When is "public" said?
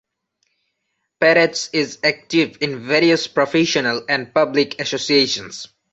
4.33-4.81